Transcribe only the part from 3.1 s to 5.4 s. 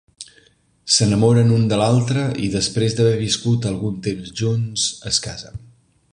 viscut algun temps junts, es